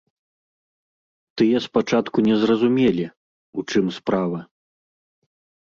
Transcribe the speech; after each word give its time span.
Тыя 1.41 1.57
спачатку 1.67 2.17
не 2.29 2.35
зразумелі, 2.45 3.05
у 3.57 3.67
чым 3.75 3.85
справа. 3.99 4.39